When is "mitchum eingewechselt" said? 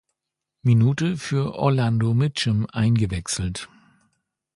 2.15-3.69